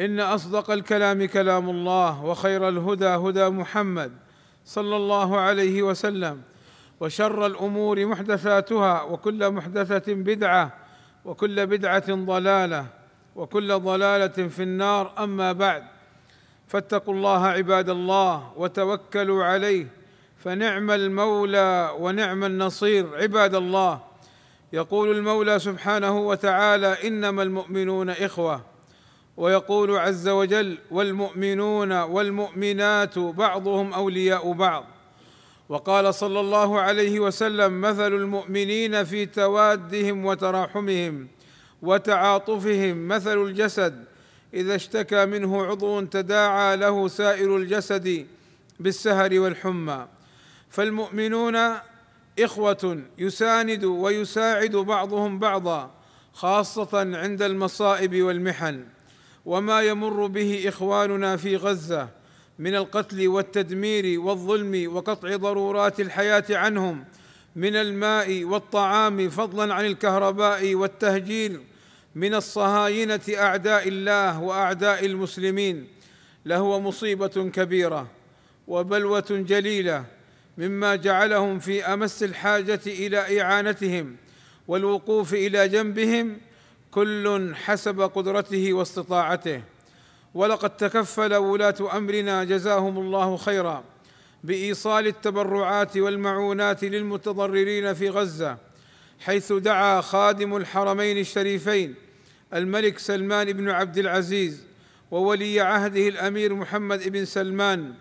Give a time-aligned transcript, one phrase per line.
[0.00, 4.12] إن أصدق الكلام كلام الله وخير الهدى هدى محمد
[4.64, 6.42] صلى الله عليه وسلم
[7.00, 10.72] وشر الأمور محدثاتها وكل محدثة بدعة
[11.24, 12.86] وكل بدعة ضلالة
[13.36, 15.12] وكل ضلالة في النار.
[15.18, 15.84] أما بعد
[16.66, 19.86] فاتقوا الله عباد الله وتوكلوا عليه
[20.36, 23.16] فنعم المولى ونعم النصير.
[23.16, 24.00] عباد الله
[24.72, 28.69] يقول المولى سبحانه وتعالى إنما المؤمنون إخوة.
[29.40, 34.84] ويقول عز وجل والمؤمنون والمؤمنات بعضهم أولياء بعض.
[35.68, 41.28] وقال صلى الله عليه وسلم مثل المؤمنين في توادهم وتراحمهم
[41.82, 43.08] وتعاطفهم.
[43.08, 44.04] مثل الجسد
[44.54, 48.26] إذا اشتكى منه عضو تداعى له سائر الجسد
[48.80, 50.06] بالسهر والحمى.
[50.70, 51.56] فالمؤمنون
[52.40, 55.90] إخوة يساند ويساعد بعضهم بعضا
[56.32, 58.84] خاصة عند المصائب والمحن.
[59.44, 62.08] وما يمر به إخواننا في غزة
[62.58, 67.04] من القتل والتدمير والظلم وقطع ضرورات الحياة عنهم
[67.56, 71.60] من الماء والطعام فضلا عن الكهرباء والتهجير
[72.14, 75.86] من الصهاينة أعداء الله وأعداء المسلمين.
[76.44, 78.06] لهو مصيبة كبيرة
[78.68, 80.04] وبلوة جليلة
[80.58, 84.16] مما جعلهم في أمس الحاجة إلى إعانتهم
[84.68, 86.38] والوقوف إلى جنبهم
[86.90, 89.62] كل حسب قدرته واستطاعته.
[90.34, 93.84] ولقد تكفل ولاة أمرنا جزاهم الله خيرا
[94.44, 98.56] بإيصال التبرعات والمعونات للمتضررين في غزة
[99.20, 101.94] حيث دعا خادم الحرمين الشريفين
[102.54, 104.64] الملك سلمان بن عبد العزيز
[105.10, 107.94] وولي عهده الأمير محمد بن سلمان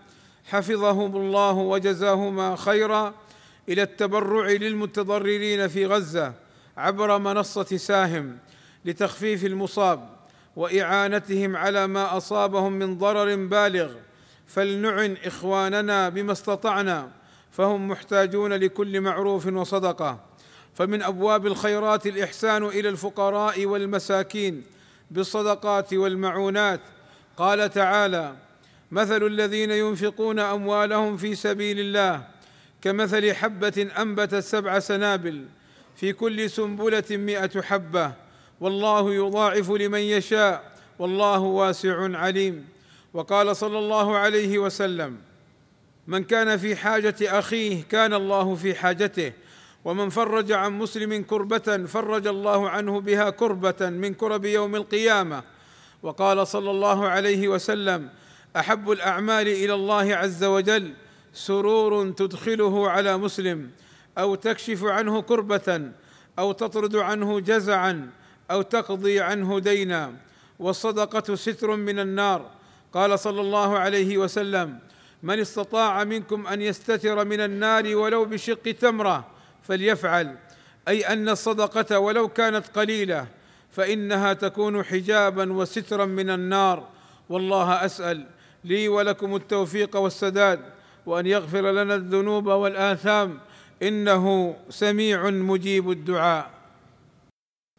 [0.49, 3.13] حفظهم الله وجزاهما خيرا
[3.69, 6.33] إلى التبرع للمتضررين في غزة
[6.77, 8.37] عبر منصة ساهم
[8.85, 10.09] لتخفيف المصاب
[10.55, 13.91] وإعانتهم على ما أصابهم من ضرر بالغ.
[14.47, 17.11] فلنعن إخواننا بما استطعنا
[17.51, 20.19] فهم محتاجون لكل معروف وصدقة.
[20.73, 24.63] فمن أبواب الخيرات الإحسان إلى الفقراء والمساكين
[25.11, 26.81] بالصدقات والمعونات.
[27.37, 28.35] قال تعالى
[28.91, 32.27] مثل الذين ينفقون أموالهم في سبيل الله
[32.81, 35.45] كمثل حبة أنبتت سبع سنابل
[35.95, 38.11] في كل سنبلة مائه حبة
[38.61, 42.67] والله يضاعف لمن يشاء والله واسع عليم.
[43.13, 45.17] وقال صلى الله عليه وسلم
[46.07, 49.33] من كان في حاجة أخيه كان الله في حاجته
[49.85, 55.43] ومن فرج عن مسلم كربة فرج الله عنه بها كربة من كرب يوم القيامة.
[56.03, 58.09] وقال صلى الله عليه وسلم
[58.55, 60.93] أحب الأعمال إلى الله عز وجل
[61.33, 63.69] سرور تدخله على مسلم
[64.17, 65.91] أو تكشف عنه كربة
[66.39, 68.09] أو تطرد عنه جزعا
[68.51, 70.13] أو تقضي عنه دينا.
[70.59, 72.45] والصدقة ستر من النار.
[72.93, 74.79] قال صلى الله عليه وسلم
[75.23, 79.25] من استطاع منكم أن يستتر من النار ولو بشق تمرة
[79.63, 80.37] فليفعل.
[80.87, 83.27] أي أن الصدقة ولو كانت قليلة
[83.71, 86.87] فإنها تكون حجابا وسترا من النار.
[87.29, 88.25] والله أسأل
[88.63, 90.59] لي ولكم التوفيق والسداد
[91.05, 93.39] وأن يغفر لنا الذنوب والآثام.
[93.83, 96.58] إنه سميع مجيب الدعاء.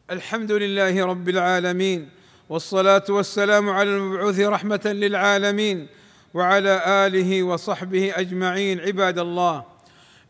[0.09, 2.09] الحمد لله رب العالمين
[2.49, 5.87] والصلاة والسلام على المبعوث رحمة للعالمين
[6.33, 9.63] وعلى آله وصحبه أجمعين عباد الله.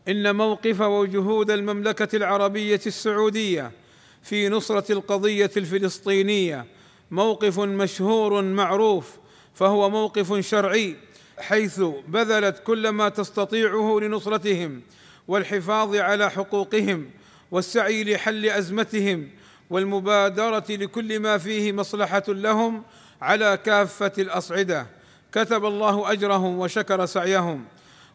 [0.08, 3.70] إن موقف وجهود المملكة العربية السعودية
[4.22, 6.66] في نصرة القضية الفلسطينية
[7.10, 9.16] موقف مشهور معروف
[9.54, 10.96] فهو موقف شرعي
[11.38, 14.82] حيث بذلت كل ما تستطيعه لنصرتهم
[15.28, 17.10] والحفاظ على حقوقهم
[17.50, 19.28] والسعي لحل أزمتهم
[19.72, 22.82] والمبادرة لكل ما فيه مصلحة لهم
[23.22, 24.86] على كافة الأصعدة.
[25.32, 27.64] كتب الله أجرهم وشكر سعيهم.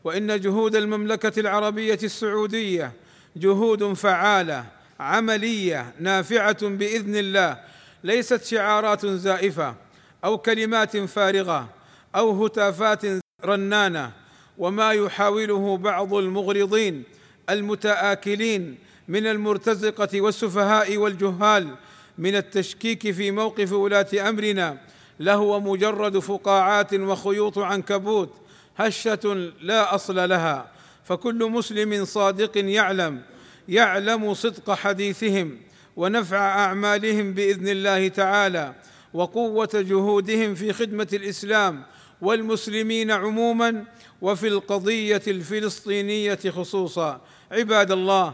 [0.04, 2.92] وإن جهود المملكة العربية السعودية
[3.36, 4.66] جهود فعالة
[5.00, 7.60] عملية نافعة بإذن الله
[8.04, 9.76] ليست شعارات زائفة
[10.24, 11.70] أو كلمات فارغة
[12.16, 13.02] أو هتافات
[13.46, 14.12] رنانة.
[14.58, 17.04] وما يحاوله بعض المغرضين
[17.50, 18.78] المتآكلين
[19.08, 21.76] من المرتزقة والسفهاء والجهال
[22.18, 24.78] من التشكيك في موقف ولاة أمرنا
[25.20, 28.34] لهو مجرد فقاعات وخيوط عنكبوت
[28.78, 30.72] هشة لا أصل لها.
[31.06, 33.22] فكل مسلم صادق يعلم
[33.70, 35.58] يعلم صدق حديثهم
[35.96, 38.76] ونفع أعمالهم بإذن الله تعالى
[39.14, 41.84] وقوة جهودهم في خدمة الإسلام
[42.22, 43.84] والمسلمين عموما
[44.22, 47.22] وفي القضية الفلسطينية خصوصا.
[47.52, 48.34] عباد الله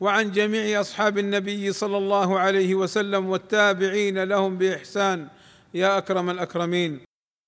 [0.00, 5.28] وعن جميع أصحاب النبي صلى الله عليه وسلم والتابعين لهم بإحسان.
[5.74, 7.00] يا أكرم الأكرمين.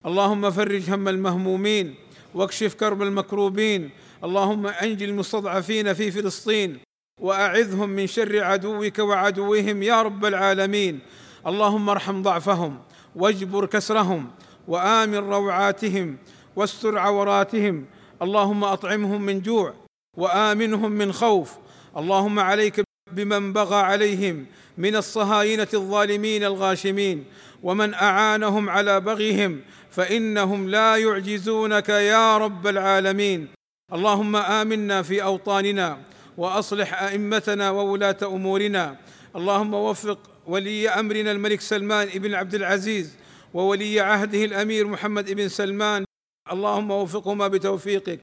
[0.06, 1.94] اللهم فرج هم المهمومين
[2.34, 3.90] واكشف كرب المكروبين.
[4.24, 6.78] اللهم انج المستضعفين في فلسطين
[7.20, 11.00] وأعذهم من شر عدوك وعدوهم يا رب العالمين.
[11.46, 12.78] اللهم ارحم ضعفهم
[13.16, 14.30] واجبر كسرهم
[14.68, 16.16] وآمن روعاتهم
[16.56, 17.84] واستر عوراتهم.
[18.22, 19.74] اللهم أطعمهم من جوع
[20.16, 21.54] وآمنهم من خوف
[21.96, 24.46] اللهم عليك بمن بغى عليهم
[24.78, 27.24] من الصهاينة الظالمين الغاشمين
[27.62, 33.48] ومن أعانهم على بغيهم فإنهم لا يعجزونك يا رب العالمين.
[33.92, 35.98] اللهم آمنا في أوطاننا
[36.36, 38.96] وأصلح أئمتنا وولاة أمورنا.
[39.36, 43.16] اللهم وفق ولي أمرنا الملك سلمان بن عبد العزيز
[43.54, 46.04] وولي عهده الأمير محمد بن سلمان.
[46.52, 48.20] اللهم وفقهما بتوفيقك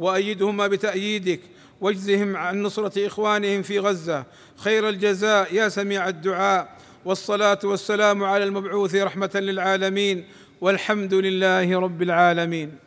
[0.00, 1.40] وأيدهما بتأييدك
[1.80, 4.24] واجزهم عن نصرة إخوانهم في غزة.
[4.56, 6.76] خير الجزاء يا سميع الدعاء.
[7.04, 10.24] والصلاة والسلام على المبعوث رحمة للعالمين.
[10.60, 12.85] والحمد لله رب العالمين.